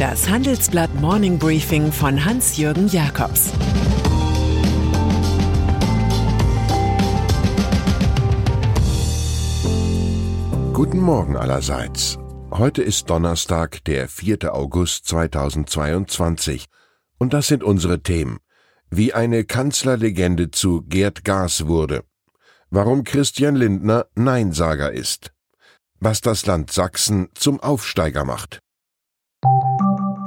Das 0.00 0.30
Handelsblatt 0.30 0.94
Morning 0.94 1.38
Briefing 1.38 1.92
von 1.92 2.24
Hans-Jürgen 2.24 2.88
Jakobs 2.88 3.50
Guten 10.72 11.00
Morgen 11.00 11.36
allerseits. 11.36 12.16
Heute 12.50 12.80
ist 12.80 13.10
Donnerstag, 13.10 13.84
der 13.84 14.08
4. 14.08 14.54
August 14.54 15.06
2022. 15.06 16.64
Und 17.18 17.34
das 17.34 17.48
sind 17.48 17.62
unsere 17.62 18.02
Themen. 18.02 18.38
Wie 18.88 19.12
eine 19.12 19.44
Kanzlerlegende 19.44 20.50
zu 20.50 20.80
Gerd 20.80 21.24
Gas 21.24 21.66
wurde. 21.66 22.04
Warum 22.70 23.04
Christian 23.04 23.54
Lindner 23.54 24.06
Neinsager 24.14 24.92
ist. 24.92 25.34
Was 25.98 26.22
das 26.22 26.46
Land 26.46 26.72
Sachsen 26.72 27.28
zum 27.34 27.60
Aufsteiger 27.60 28.24
macht. 28.24 28.62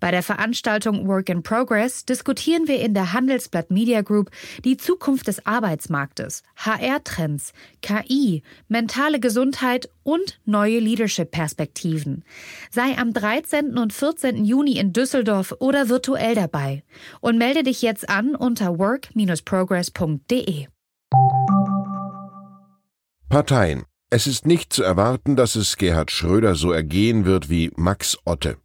Bei 0.00 0.10
der 0.10 0.22
Veranstaltung 0.22 1.06
Work 1.08 1.28
in 1.28 1.42
Progress 1.42 2.04
diskutieren 2.04 2.68
wir 2.68 2.80
in 2.80 2.94
der 2.94 3.12
Handelsblatt 3.12 3.70
Media 3.70 4.02
Group 4.02 4.30
die 4.64 4.76
Zukunft 4.76 5.28
des 5.28 5.46
Arbeitsmarktes, 5.46 6.42
HR-Trends, 6.56 7.52
KI, 7.82 8.42
mentale 8.68 9.20
Gesundheit 9.20 9.88
und 10.02 10.40
neue 10.44 10.78
Leadership-Perspektiven. 10.78 12.24
Sei 12.70 12.96
am 12.96 13.12
13. 13.12 13.78
und 13.78 13.92
14. 13.92 14.44
Juni 14.44 14.78
in 14.78 14.92
Düsseldorf 14.92 15.54
oder 15.60 15.88
virtuell 15.88 16.34
dabei 16.34 16.82
und 17.20 17.38
melde 17.38 17.62
dich 17.62 17.82
jetzt 17.82 18.08
an 18.08 18.34
unter 18.34 18.78
work-progress.de. 18.78 20.66
Parteien. 23.28 23.84
Es 24.12 24.26
ist 24.26 24.44
nicht 24.44 24.72
zu 24.72 24.82
erwarten, 24.82 25.36
dass 25.36 25.54
es 25.54 25.76
Gerhard 25.76 26.10
Schröder 26.10 26.56
so 26.56 26.72
ergehen 26.72 27.24
wird 27.26 27.48
wie 27.48 27.70
Max 27.76 28.18
Otte. 28.24 28.56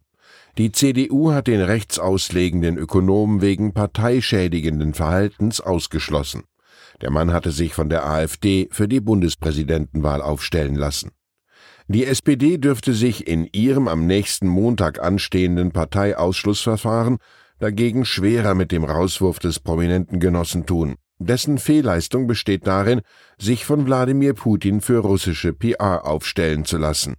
Die 0.58 0.72
CDU 0.72 1.32
hat 1.32 1.48
den 1.48 1.60
rechtsauslegenden 1.60 2.78
Ökonomen 2.78 3.42
wegen 3.42 3.74
parteischädigenden 3.74 4.94
Verhaltens 4.94 5.60
ausgeschlossen. 5.60 6.44
Der 7.02 7.10
Mann 7.10 7.34
hatte 7.34 7.50
sich 7.50 7.74
von 7.74 7.90
der 7.90 8.06
AfD 8.06 8.68
für 8.70 8.88
die 8.88 9.00
Bundespräsidentenwahl 9.00 10.22
aufstellen 10.22 10.74
lassen. 10.74 11.10
Die 11.88 12.06
SPD 12.06 12.56
dürfte 12.56 12.94
sich 12.94 13.28
in 13.28 13.46
ihrem 13.52 13.86
am 13.86 14.06
nächsten 14.06 14.48
Montag 14.48 14.98
anstehenden 15.02 15.72
Parteiausschlussverfahren 15.72 17.18
dagegen 17.58 18.06
schwerer 18.06 18.54
mit 18.54 18.72
dem 18.72 18.84
Rauswurf 18.84 19.38
des 19.38 19.60
prominenten 19.60 20.20
Genossen 20.20 20.64
tun. 20.64 20.96
Dessen 21.18 21.58
Fehlleistung 21.58 22.26
besteht 22.26 22.66
darin, 22.66 23.02
sich 23.38 23.66
von 23.66 23.86
Wladimir 23.86 24.32
Putin 24.32 24.80
für 24.80 24.98
russische 24.98 25.52
PR 25.52 26.06
aufstellen 26.06 26.64
zu 26.64 26.78
lassen. 26.78 27.16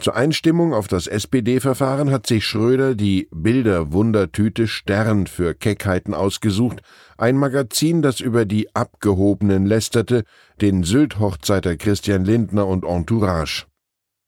Zur 0.00 0.14
Einstimmung 0.14 0.74
auf 0.74 0.86
das 0.86 1.08
SPD-Verfahren 1.08 2.12
hat 2.12 2.24
sich 2.24 2.46
Schröder 2.46 2.94
die 2.94 3.28
Bilder-Wundertüte 3.32 4.68
Stern 4.68 5.26
für 5.26 5.54
Keckheiten 5.54 6.14
ausgesucht, 6.14 6.82
ein 7.16 7.36
Magazin, 7.36 8.00
das 8.00 8.20
über 8.20 8.44
die 8.44 8.72
Abgehobenen 8.76 9.66
lästerte, 9.66 10.22
den 10.60 10.84
Sylt-Hochzeiter 10.84 11.76
Christian 11.76 12.24
Lindner 12.24 12.68
und 12.68 12.84
Entourage. 12.84 13.66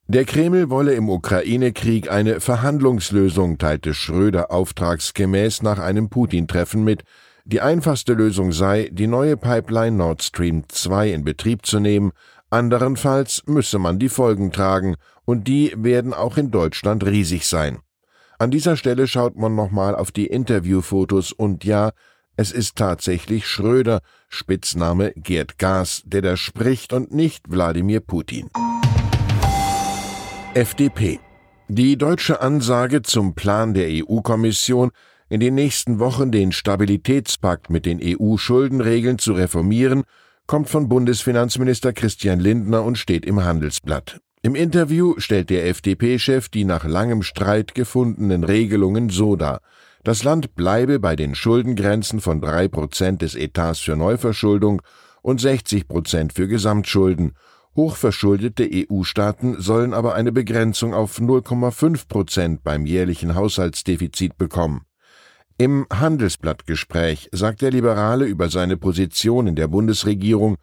Der 0.08 0.24
Kreml 0.24 0.70
wolle 0.70 0.94
im 0.94 1.08
Ukraine-Krieg 1.08 2.10
eine 2.10 2.41
Verhandlungslösung, 2.41 3.58
teilte 3.58 3.94
Schröder 3.94 4.50
auftragsgemäß 4.50 5.62
nach 5.62 5.78
einem 5.78 6.10
Putin-Treffen 6.10 6.82
mit. 6.82 7.04
Die 7.44 7.60
einfachste 7.60 8.14
Lösung 8.14 8.50
sei, 8.50 8.91
die 8.92 9.06
neue 9.06 9.36
Pipeline 9.36 9.96
Nord 9.96 10.24
Stream 10.24 10.64
2 10.66 11.12
in 11.12 11.22
Betrieb 11.22 11.64
zu 11.64 11.78
nehmen, 11.78 12.10
Anderenfalls 12.50 13.44
müsse 13.47 13.78
man 13.78 14.00
die 14.00 14.09
Folgen 14.09 14.50
tragen, 14.50 14.97
und 15.25 15.47
die 15.47 15.72
werden 15.77 16.12
auch 16.12 16.37
in 16.37 16.50
Deutschland 16.50 17.06
riesig 17.06 17.47
sein. 17.47 17.78
An 18.38 18.50
dieser 18.50 18.77
Stelle 18.77 19.06
schaut 19.06 19.37
man 19.37 19.55
nochmal 19.55 19.94
auf 19.94 20.11
die 20.11 20.27
Interviewfotos 20.27 21.31
und 21.31 21.65
ja, 21.65 21.93
es 22.37 22.50
ist 22.50 22.77
tatsächlich 22.77 23.47
Schröder, 23.47 24.00
Spitzname 24.28 25.12
Gerd 25.15 25.59
Gas, 25.59 26.03
der 26.06 26.22
da 26.22 26.37
spricht 26.37 26.93
und 26.93 27.12
nicht 27.12 27.50
Wladimir 27.50 28.00
Putin. 28.00 28.50
FDP. 30.55 31.21
Die 31.69 31.97
deutsche 31.97 32.41
Ansage 32.41 33.03
zum 33.03 33.34
Plan 33.34 33.75
der 33.75 33.88
EU-Kommission, 33.88 34.91
in 35.28 35.38
den 35.38 35.55
nächsten 35.55 36.00
Wochen 36.00 36.32
den 36.32 36.50
Stabilitätspakt 36.50 37.71
mit 37.71 37.87
den 37.87 38.00
EU-Schuldenregeln 38.03 39.19
zu 39.19 39.34
reformieren, 39.34 40.03
kommt 40.46 40.68
von 40.68 40.88
Bundesfinanzminister 40.88 41.92
Christian 41.92 42.40
Lindner 42.40 42.82
und 42.84 42.98
steht 42.98 43.24
im 43.24 43.44
Handelsblatt. 43.44 44.20
Im 44.42 44.54
Interview 44.54 45.14
stellt 45.18 45.50
der 45.50 45.66
FDP-Chef 45.66 46.48
die 46.48 46.64
nach 46.64 46.84
langem 46.84 47.22
Streit 47.22 47.74
gefundenen 47.74 48.42
Regelungen 48.42 49.10
so 49.10 49.36
dar. 49.36 49.60
Das 50.02 50.24
Land 50.24 50.54
bleibe 50.54 50.98
bei 50.98 51.14
den 51.14 51.34
Schuldengrenzen 51.34 52.20
von 52.20 52.40
drei 52.40 52.66
Prozent 52.68 53.20
des 53.20 53.34
Etats 53.34 53.80
für 53.80 53.96
Neuverschuldung 53.96 54.80
und 55.20 55.40
60 55.42 55.86
Prozent 55.86 56.32
für 56.32 56.48
Gesamtschulden. 56.48 57.32
Hochverschuldete 57.76 58.68
EU-Staaten 58.72 59.60
sollen 59.60 59.92
aber 59.92 60.14
eine 60.14 60.32
Begrenzung 60.32 60.94
auf 60.94 61.18
0,5 61.18 62.08
Prozent 62.08 62.64
beim 62.64 62.86
jährlichen 62.86 63.34
Haushaltsdefizit 63.34 64.38
bekommen. 64.38 64.86
Im 65.60 65.87
Handelsblattgespräch 65.93 67.28
sagt 67.32 67.60
der 67.60 67.71
Liberale 67.71 68.25
über 68.25 68.48
seine 68.48 68.78
Position 68.78 69.47
in 69.47 69.56
der 69.56 69.69
Bundesregierung, 69.69 70.56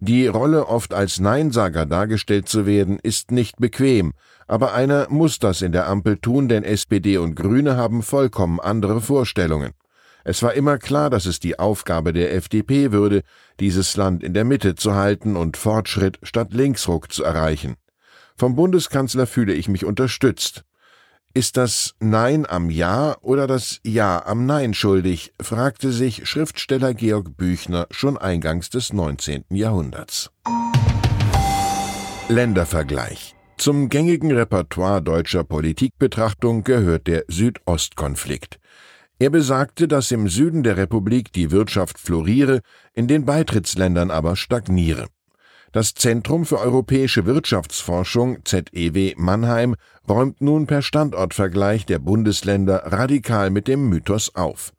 die 0.00 0.26
Rolle 0.26 0.66
oft 0.66 0.92
als 0.92 1.20
Neinsager 1.20 1.86
dargestellt 1.86 2.48
zu 2.48 2.66
werden, 2.66 2.98
ist 3.00 3.30
nicht 3.30 3.58
bequem, 3.58 4.12
aber 4.48 4.74
einer 4.74 5.06
muss 5.08 5.38
das 5.38 5.62
in 5.62 5.70
der 5.70 5.86
Ampel 5.86 6.16
tun, 6.16 6.48
denn 6.48 6.64
SPD 6.64 7.16
und 7.18 7.36
Grüne 7.36 7.76
haben 7.76 8.02
vollkommen 8.02 8.58
andere 8.58 9.00
Vorstellungen. 9.00 9.70
Es 10.24 10.42
war 10.42 10.52
immer 10.54 10.78
klar, 10.78 11.10
dass 11.10 11.26
es 11.26 11.38
die 11.38 11.60
Aufgabe 11.60 12.12
der 12.12 12.34
FDP 12.34 12.90
würde, 12.90 13.22
dieses 13.60 13.96
Land 13.96 14.24
in 14.24 14.34
der 14.34 14.44
Mitte 14.44 14.74
zu 14.74 14.96
halten 14.96 15.36
und 15.36 15.58
Fortschritt 15.58 16.18
statt 16.24 16.52
Linksruck 16.52 17.12
zu 17.12 17.22
erreichen. 17.22 17.76
Vom 18.36 18.56
Bundeskanzler 18.56 19.28
fühle 19.28 19.52
ich 19.52 19.68
mich 19.68 19.84
unterstützt. 19.84 20.64
Ist 21.32 21.56
das 21.56 21.94
Nein 22.00 22.44
am 22.44 22.70
Ja 22.70 23.16
oder 23.20 23.46
das 23.46 23.78
Ja 23.84 24.26
am 24.26 24.46
Nein 24.46 24.74
schuldig? 24.74 25.32
fragte 25.40 25.92
sich 25.92 26.26
Schriftsteller 26.28 26.92
Georg 26.92 27.36
Büchner 27.36 27.86
schon 27.92 28.18
eingangs 28.18 28.68
des 28.68 28.92
19. 28.92 29.44
Jahrhunderts. 29.50 30.32
Ländervergleich 32.28 33.36
Zum 33.58 33.90
gängigen 33.90 34.32
Repertoire 34.32 35.00
deutscher 35.02 35.44
Politikbetrachtung 35.44 36.64
gehört 36.64 37.06
der 37.06 37.22
Südostkonflikt. 37.28 38.58
Er 39.20 39.30
besagte, 39.30 39.86
dass 39.86 40.10
im 40.10 40.28
Süden 40.28 40.64
der 40.64 40.78
Republik 40.78 41.32
die 41.32 41.52
Wirtschaft 41.52 42.00
floriere, 42.00 42.60
in 42.92 43.06
den 43.06 43.24
Beitrittsländern 43.24 44.10
aber 44.10 44.34
stagniere. 44.34 45.06
Das 45.72 45.94
Zentrum 45.94 46.46
für 46.46 46.58
europäische 46.58 47.26
Wirtschaftsforschung 47.26 48.44
ZEW 48.44 49.14
Mannheim 49.16 49.76
räumt 50.08 50.40
nun 50.40 50.66
per 50.66 50.82
Standortvergleich 50.82 51.86
der 51.86 52.00
Bundesländer 52.00 52.82
radikal 52.86 53.50
mit 53.50 53.68
dem 53.68 53.88
Mythos 53.88 54.34
auf. 54.34 54.72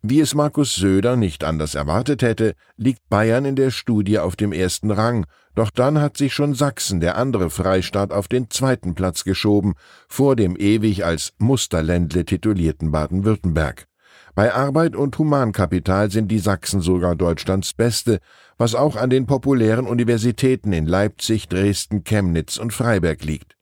Wie 0.00 0.18
es 0.18 0.34
Markus 0.34 0.74
Söder 0.74 1.14
nicht 1.14 1.44
anders 1.44 1.76
erwartet 1.76 2.22
hätte, 2.22 2.54
liegt 2.76 3.08
Bayern 3.08 3.44
in 3.44 3.54
der 3.54 3.70
Studie 3.70 4.18
auf 4.18 4.34
dem 4.34 4.52
ersten 4.52 4.90
Rang, 4.90 5.26
doch 5.54 5.70
dann 5.70 6.00
hat 6.00 6.16
sich 6.16 6.34
schon 6.34 6.54
Sachsen, 6.54 6.98
der 6.98 7.16
andere 7.16 7.48
Freistaat, 7.48 8.10
auf 8.10 8.26
den 8.26 8.50
zweiten 8.50 8.96
Platz 8.96 9.22
geschoben, 9.22 9.74
vor 10.08 10.34
dem 10.34 10.56
ewig 10.56 11.04
als 11.04 11.34
Musterländle 11.38 12.24
titulierten 12.24 12.90
Baden-Württemberg. 12.90 13.86
Bei 14.34 14.54
Arbeit 14.54 14.96
und 14.96 15.18
Humankapital 15.18 16.10
sind 16.10 16.28
die 16.28 16.38
Sachsen 16.38 16.80
sogar 16.80 17.16
Deutschlands 17.16 17.74
beste, 17.74 18.18
was 18.56 18.74
auch 18.74 18.96
an 18.96 19.10
den 19.10 19.26
populären 19.26 19.86
Universitäten 19.86 20.72
in 20.72 20.86
Leipzig, 20.86 21.48
Dresden, 21.48 22.02
Chemnitz 22.02 22.56
und 22.56 22.72
Freiberg 22.72 23.24
liegt. 23.24 23.56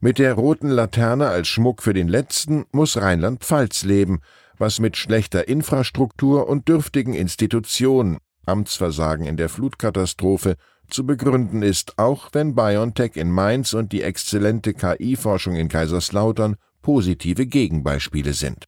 Mit 0.00 0.20
der 0.20 0.34
roten 0.34 0.68
Laterne 0.68 1.28
als 1.28 1.48
Schmuck 1.48 1.82
für 1.82 1.94
den 1.94 2.06
letzten 2.06 2.64
muss 2.70 2.96
Rheinland-Pfalz 2.96 3.82
leben, 3.82 4.20
was 4.56 4.78
mit 4.78 4.96
schlechter 4.96 5.48
Infrastruktur 5.48 6.48
und 6.48 6.68
dürftigen 6.68 7.14
Institutionen, 7.14 8.18
Amtsversagen 8.46 9.26
in 9.26 9.36
der 9.36 9.48
Flutkatastrophe, 9.48 10.54
zu 10.88 11.06
begründen 11.06 11.62
ist, 11.62 11.98
auch 11.98 12.28
wenn 12.32 12.54
BioNTech 12.54 13.16
in 13.16 13.30
Mainz 13.30 13.72
und 13.72 13.90
die 13.90 14.02
exzellente 14.02 14.74
KI-Forschung 14.74 15.56
in 15.56 15.68
Kaiserslautern 15.68 16.56
positive 16.82 17.46
Gegenbeispiele 17.46 18.34
sind. 18.34 18.64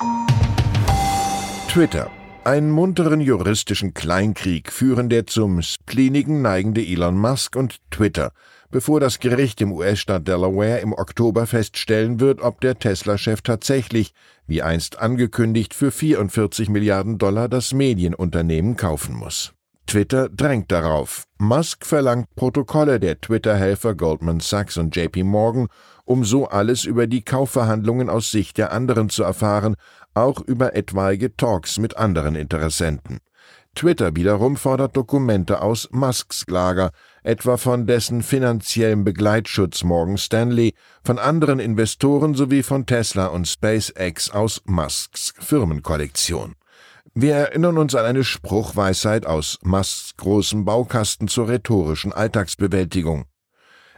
Twitter. 1.76 2.10
Einen 2.42 2.70
munteren 2.70 3.20
juristischen 3.20 3.92
Kleinkrieg 3.92 4.72
führen 4.72 5.10
der 5.10 5.26
zum 5.26 5.60
Spleenigen 5.60 6.40
neigende 6.40 6.80
Elon 6.80 7.18
Musk 7.18 7.54
und 7.54 7.76
Twitter, 7.90 8.32
bevor 8.70 8.98
das 8.98 9.18
Gericht 9.18 9.60
im 9.60 9.72
US-Staat 9.72 10.26
Delaware 10.26 10.78
im 10.78 10.94
Oktober 10.94 11.46
feststellen 11.46 12.18
wird, 12.18 12.40
ob 12.40 12.62
der 12.62 12.78
Tesla-Chef 12.78 13.42
tatsächlich, 13.42 14.14
wie 14.46 14.62
einst 14.62 14.98
angekündigt, 15.00 15.74
für 15.74 15.90
44 15.90 16.70
Milliarden 16.70 17.18
Dollar 17.18 17.46
das 17.46 17.74
Medienunternehmen 17.74 18.78
kaufen 18.78 19.14
muss. 19.14 19.52
Twitter 19.86 20.30
drängt 20.30 20.72
darauf. 20.72 21.24
Musk 21.36 21.84
verlangt 21.84 22.34
Protokolle 22.36 22.98
der 22.98 23.20
Twitter-Helfer 23.20 23.94
Goldman 23.94 24.40
Sachs 24.40 24.78
und 24.78 24.96
JP 24.96 25.24
Morgan, 25.24 25.68
um 26.06 26.24
so 26.24 26.46
alles 26.46 26.84
über 26.84 27.06
die 27.06 27.22
Kaufverhandlungen 27.22 28.08
aus 28.08 28.30
Sicht 28.30 28.56
der 28.56 28.72
anderen 28.72 29.10
zu 29.10 29.22
erfahren, 29.22 29.76
auch 30.14 30.40
über 30.40 30.74
etwaige 30.74 31.36
Talks 31.36 31.78
mit 31.78 31.98
anderen 31.98 32.34
Interessenten. 32.34 33.18
Twitter 33.74 34.16
wiederum 34.16 34.56
fordert 34.56 34.96
Dokumente 34.96 35.60
aus 35.60 35.88
Musks 35.92 36.46
Lager, 36.48 36.92
etwa 37.22 37.58
von 37.58 37.86
dessen 37.86 38.22
finanziellem 38.22 39.04
Begleitschutz 39.04 39.84
Morgan 39.84 40.16
Stanley, 40.16 40.72
von 41.04 41.18
anderen 41.18 41.60
Investoren 41.60 42.34
sowie 42.34 42.62
von 42.62 42.86
Tesla 42.86 43.26
und 43.26 43.46
SpaceX 43.46 44.30
aus 44.30 44.62
Musks 44.64 45.34
Firmenkollektion. 45.38 46.54
Wir 47.14 47.34
erinnern 47.34 47.76
uns 47.76 47.94
an 47.94 48.06
eine 48.06 48.24
Spruchweisheit 48.24 49.26
aus 49.26 49.58
Musks 49.62 50.14
großem 50.16 50.64
Baukasten 50.64 51.28
zur 51.28 51.48
rhetorischen 51.48 52.12
Alltagsbewältigung. 52.14 53.26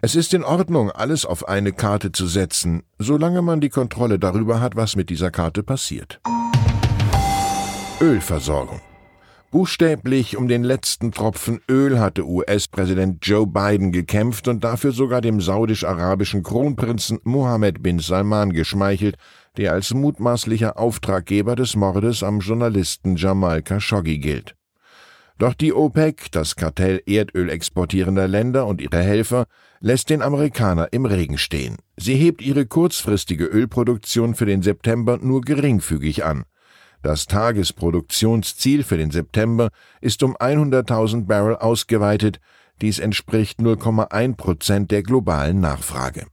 Es 0.00 0.14
ist 0.14 0.32
in 0.32 0.44
Ordnung, 0.44 0.92
alles 0.92 1.26
auf 1.26 1.48
eine 1.48 1.72
Karte 1.72 2.12
zu 2.12 2.28
setzen, 2.28 2.84
solange 3.00 3.42
man 3.42 3.60
die 3.60 3.68
Kontrolle 3.68 4.20
darüber 4.20 4.60
hat, 4.60 4.76
was 4.76 4.94
mit 4.94 5.10
dieser 5.10 5.32
Karte 5.32 5.64
passiert. 5.64 6.20
Ölversorgung. 8.00 8.80
Buchstäblich 9.50 10.36
um 10.36 10.46
den 10.46 10.62
letzten 10.62 11.10
Tropfen 11.10 11.60
Öl 11.68 11.98
hatte 11.98 12.28
US-Präsident 12.28 13.26
Joe 13.26 13.46
Biden 13.46 13.90
gekämpft 13.90 14.46
und 14.46 14.62
dafür 14.62 14.92
sogar 14.92 15.20
dem 15.20 15.40
saudisch-arabischen 15.40 16.42
Kronprinzen 16.44 17.18
Mohammed 17.24 17.82
bin 17.82 17.98
Salman 17.98 18.52
geschmeichelt, 18.52 19.16
der 19.56 19.72
als 19.72 19.94
mutmaßlicher 19.94 20.78
Auftraggeber 20.78 21.56
des 21.56 21.74
Mordes 21.74 22.22
am 22.22 22.38
Journalisten 22.40 23.16
Jamal 23.16 23.62
Khashoggi 23.62 24.18
gilt. 24.18 24.57
Doch 25.38 25.54
die 25.54 25.72
OPEC, 25.72 26.32
das 26.32 26.56
Kartell 26.56 27.00
Erdöl 27.06 27.48
exportierender 27.48 28.26
Länder 28.26 28.66
und 28.66 28.80
ihre 28.80 29.00
Helfer, 29.00 29.46
lässt 29.78 30.10
den 30.10 30.20
Amerikaner 30.20 30.88
im 30.92 31.06
Regen 31.06 31.38
stehen. 31.38 31.76
Sie 31.96 32.16
hebt 32.16 32.42
ihre 32.42 32.66
kurzfristige 32.66 33.44
Ölproduktion 33.44 34.34
für 34.34 34.46
den 34.46 34.62
September 34.62 35.18
nur 35.22 35.42
geringfügig 35.42 36.24
an. 36.24 36.44
Das 37.02 37.26
Tagesproduktionsziel 37.26 38.82
für 38.82 38.96
den 38.96 39.12
September 39.12 39.68
ist 40.00 40.24
um 40.24 40.36
100.000 40.36 41.26
Barrel 41.26 41.54
ausgeweitet, 41.54 42.40
dies 42.80 42.98
entspricht 42.98 43.60
0,1 43.60 44.36
Prozent 44.36 44.90
der 44.90 45.04
globalen 45.04 45.60
Nachfrage. 45.60 46.26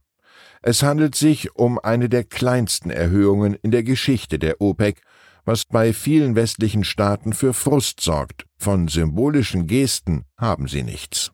Es 0.62 0.82
handelt 0.82 1.14
sich 1.14 1.54
um 1.54 1.78
eine 1.78 2.08
der 2.08 2.24
kleinsten 2.24 2.90
Erhöhungen 2.90 3.54
in 3.54 3.70
der 3.70 3.84
Geschichte 3.84 4.40
der 4.40 4.60
OPEC, 4.60 5.00
was 5.46 5.64
bei 5.64 5.94
vielen 5.94 6.34
westlichen 6.34 6.84
Staaten 6.84 7.32
für 7.32 7.54
Frust 7.54 8.00
sorgt. 8.00 8.44
Von 8.58 8.88
symbolischen 8.88 9.66
Gesten 9.66 10.24
haben 10.36 10.68
sie 10.68 10.82
nichts. 10.82 11.30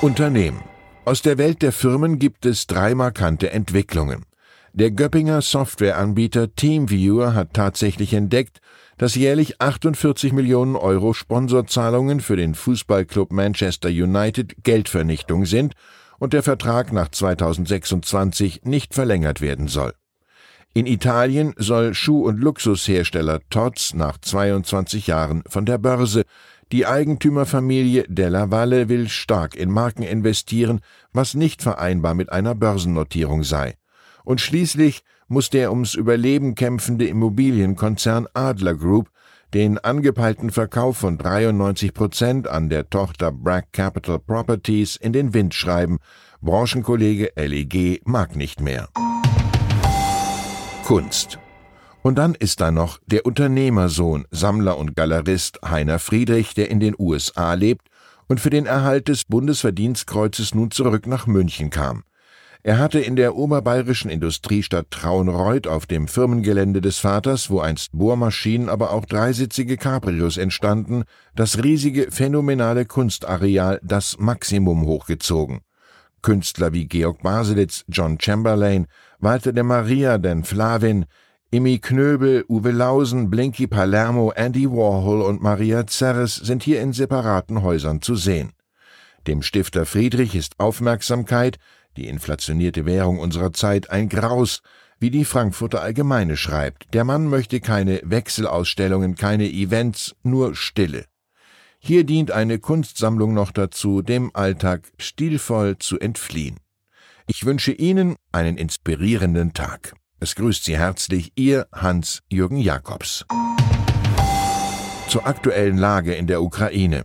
Unternehmen. 0.00 0.62
Aus 1.04 1.22
der 1.22 1.36
Welt 1.36 1.62
der 1.62 1.72
Firmen 1.72 2.18
gibt 2.18 2.46
es 2.46 2.66
drei 2.66 2.94
markante 2.94 3.50
Entwicklungen. 3.50 4.24
Der 4.72 4.92
Göppinger 4.92 5.42
Softwareanbieter 5.42 6.54
TeamViewer 6.54 7.34
hat 7.34 7.54
tatsächlich 7.54 8.14
entdeckt, 8.14 8.60
dass 8.98 9.16
jährlich 9.16 9.60
48 9.60 10.32
Millionen 10.32 10.76
Euro 10.76 11.14
Sponsorzahlungen 11.14 12.20
für 12.20 12.36
den 12.36 12.54
Fußballclub 12.54 13.32
Manchester 13.32 13.88
United 13.88 14.62
Geldvernichtung 14.62 15.46
sind 15.46 15.74
und 16.18 16.32
der 16.32 16.42
Vertrag 16.42 16.92
nach 16.92 17.08
2026 17.08 18.62
nicht 18.64 18.94
verlängert 18.94 19.40
werden 19.40 19.66
soll. 19.66 19.94
In 20.74 20.86
Italien 20.86 21.54
soll 21.56 21.94
Schuh- 21.94 22.24
und 22.24 22.38
Luxushersteller 22.40 23.40
Tod's 23.50 23.94
nach 23.94 24.18
22 24.18 25.06
Jahren 25.06 25.42
von 25.48 25.66
der 25.66 25.78
Börse. 25.78 26.24
Die 26.70 26.86
Eigentümerfamilie 26.86 28.04
Della 28.08 28.50
Valle 28.50 28.88
will 28.88 29.08
stark 29.08 29.56
in 29.56 29.70
Marken 29.70 30.02
investieren, 30.02 30.80
was 31.12 31.34
nicht 31.34 31.62
vereinbar 31.62 32.14
mit 32.14 32.30
einer 32.30 32.54
Börsennotierung 32.54 33.42
sei. 33.42 33.74
Und 34.24 34.40
schließlich 34.40 35.02
muss 35.26 35.50
der 35.50 35.70
ums 35.70 35.94
Überleben 35.94 36.54
kämpfende 36.54 37.06
Immobilienkonzern 37.06 38.28
Adler 38.34 38.74
Group 38.74 39.10
den 39.54 39.78
angepeilten 39.78 40.50
Verkauf 40.50 40.98
von 40.98 41.16
93 41.16 41.94
Prozent 41.94 42.48
an 42.48 42.68
der 42.68 42.90
Tochter 42.90 43.32
Bragg 43.32 43.68
Capital 43.72 44.18
Properties 44.18 44.96
in 44.96 45.12
den 45.12 45.32
Wind 45.32 45.54
schreiben. 45.54 45.98
Branchenkollege 46.42 47.32
LEG 47.34 48.02
mag 48.04 48.36
nicht 48.36 48.60
mehr. 48.60 48.88
Kunst. 50.88 51.38
Und 52.00 52.16
dann 52.16 52.34
ist 52.34 52.62
da 52.62 52.70
noch 52.70 52.98
der 53.04 53.26
Unternehmersohn, 53.26 54.24
Sammler 54.30 54.78
und 54.78 54.96
Galerist 54.96 55.60
Heiner 55.62 55.98
Friedrich, 55.98 56.54
der 56.54 56.70
in 56.70 56.80
den 56.80 56.94
USA 56.98 57.52
lebt 57.52 57.88
und 58.26 58.40
für 58.40 58.48
den 58.48 58.64
Erhalt 58.64 59.08
des 59.08 59.26
Bundesverdienstkreuzes 59.26 60.54
nun 60.54 60.70
zurück 60.70 61.06
nach 61.06 61.26
München 61.26 61.68
kam. 61.68 62.04
Er 62.62 62.78
hatte 62.78 63.00
in 63.00 63.16
der 63.16 63.36
oberbayerischen 63.36 64.10
Industriestadt 64.10 64.90
Traunreuth 64.90 65.66
auf 65.66 65.84
dem 65.84 66.08
Firmengelände 66.08 66.80
des 66.80 66.96
Vaters, 66.96 67.50
wo 67.50 67.60
einst 67.60 67.90
Bohrmaschinen, 67.92 68.70
aber 68.70 68.90
auch 68.92 69.04
dreisitzige 69.04 69.76
Cabrios 69.76 70.38
entstanden, 70.38 71.04
das 71.34 71.62
riesige 71.62 72.10
phänomenale 72.10 72.86
Kunstareal 72.86 73.78
Das 73.82 74.18
Maximum 74.18 74.86
hochgezogen. 74.86 75.60
Künstler 76.22 76.72
wie 76.72 76.86
Georg 76.86 77.22
Baselitz, 77.22 77.84
John 77.88 78.18
Chamberlain, 78.20 78.86
Walter 79.20 79.52
de 79.52 79.64
Maria, 79.64 80.16
den 80.16 80.44
Flavin, 80.44 81.04
Imi 81.50 81.80
Knöbel, 81.80 82.44
Uwe 82.48 82.70
Lausen, 82.70 83.30
Blinky 83.30 83.66
Palermo, 83.66 84.30
Andy 84.36 84.70
Warhol 84.70 85.22
und 85.22 85.42
Maria 85.42 85.88
Zerres 85.88 86.36
sind 86.36 86.62
hier 86.62 86.80
in 86.80 86.92
separaten 86.92 87.62
Häusern 87.62 88.00
zu 88.00 88.14
sehen. 88.14 88.52
Dem 89.26 89.42
Stifter 89.42 89.86
Friedrich 89.86 90.36
ist 90.36 90.60
Aufmerksamkeit, 90.60 91.58
die 91.96 92.06
inflationierte 92.06 92.86
Währung 92.86 93.18
unserer 93.18 93.52
Zeit, 93.52 93.90
ein 93.90 94.08
Graus, 94.08 94.62
wie 95.00 95.10
die 95.10 95.24
Frankfurter 95.24 95.82
Allgemeine 95.82 96.36
schreibt. 96.36 96.94
Der 96.94 97.02
Mann 97.02 97.26
möchte 97.26 97.60
keine 97.60 98.00
Wechselausstellungen, 98.04 99.16
keine 99.16 99.50
Events, 99.50 100.14
nur 100.22 100.54
Stille. 100.54 101.06
Hier 101.80 102.04
dient 102.04 102.30
eine 102.30 102.60
Kunstsammlung 102.60 103.34
noch 103.34 103.50
dazu, 103.50 104.00
dem 104.00 104.30
Alltag 104.34 104.82
stilvoll 104.96 105.78
zu 105.78 105.98
entfliehen. 105.98 106.58
Ich 107.30 107.44
wünsche 107.44 107.72
Ihnen 107.72 108.16
einen 108.32 108.56
inspirierenden 108.56 109.52
Tag. 109.52 109.92
Es 110.18 110.34
grüßt 110.34 110.64
Sie 110.64 110.78
herzlich 110.78 111.32
Ihr 111.36 111.66
Hans-Jürgen 111.74 112.56
Jakobs. 112.56 113.26
Zur 115.08 115.26
aktuellen 115.26 115.76
Lage 115.76 116.14
in 116.14 116.26
der 116.26 116.40
Ukraine. 116.40 117.04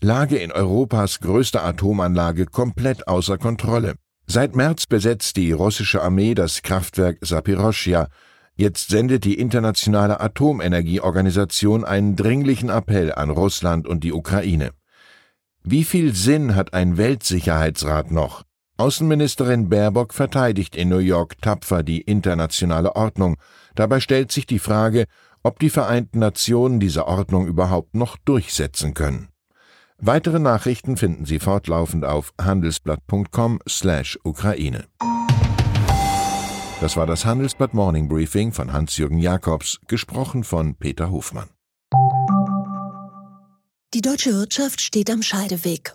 Lage 0.00 0.38
in 0.38 0.50
Europas 0.50 1.20
größter 1.20 1.64
Atomanlage 1.64 2.46
komplett 2.46 3.06
außer 3.06 3.38
Kontrolle. 3.38 3.94
Seit 4.26 4.56
März 4.56 4.86
besetzt 4.86 5.36
die 5.36 5.52
russische 5.52 6.02
Armee 6.02 6.34
das 6.34 6.62
Kraftwerk 6.62 7.18
Sapiroscha. 7.20 8.08
Jetzt 8.56 8.88
sendet 8.88 9.22
die 9.22 9.38
Internationale 9.38 10.18
Atomenergieorganisation 10.18 11.84
einen 11.84 12.16
dringlichen 12.16 12.68
Appell 12.68 13.12
an 13.12 13.30
Russland 13.30 13.86
und 13.86 14.02
die 14.02 14.12
Ukraine. 14.12 14.72
Wie 15.62 15.84
viel 15.84 16.16
Sinn 16.16 16.56
hat 16.56 16.74
ein 16.74 16.96
Weltsicherheitsrat 16.96 18.10
noch? 18.10 18.45
Außenministerin 18.78 19.70
Baerbock 19.70 20.12
verteidigt 20.12 20.76
in 20.76 20.90
New 20.90 20.98
York 20.98 21.40
tapfer 21.40 21.82
die 21.82 22.02
internationale 22.02 22.94
Ordnung. 22.94 23.38
Dabei 23.74 24.00
stellt 24.00 24.32
sich 24.32 24.44
die 24.46 24.58
Frage, 24.58 25.06
ob 25.42 25.58
die 25.58 25.70
Vereinten 25.70 26.18
Nationen 26.18 26.78
diese 26.78 27.06
Ordnung 27.06 27.46
überhaupt 27.46 27.94
noch 27.94 28.18
durchsetzen 28.18 28.92
können. 28.92 29.28
Weitere 29.98 30.38
Nachrichten 30.38 30.98
finden 30.98 31.24
Sie 31.24 31.38
fortlaufend 31.38 32.04
auf 32.04 32.34
handelsblatt.com/Ukraine. 32.38 34.84
Das 36.82 36.98
war 36.98 37.06
das 37.06 37.24
Handelsblatt 37.24 37.72
Morning 37.72 38.06
Briefing 38.06 38.52
von 38.52 38.74
Hans-Jürgen 38.74 39.18
Jakobs, 39.18 39.78
gesprochen 39.88 40.44
von 40.44 40.74
Peter 40.74 41.10
Hofmann. 41.10 41.48
Die 43.94 44.02
deutsche 44.02 44.34
Wirtschaft 44.34 44.82
steht 44.82 45.08
am 45.08 45.22
Scheideweg. 45.22 45.94